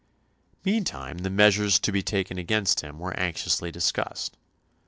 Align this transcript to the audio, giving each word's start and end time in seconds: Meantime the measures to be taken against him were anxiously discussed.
Meantime 0.65 1.19
the 1.19 1.29
measures 1.29 1.77
to 1.77 1.91
be 1.91 2.01
taken 2.01 2.39
against 2.39 2.81
him 2.81 2.97
were 2.97 3.13
anxiously 3.19 3.71
discussed. 3.71 4.35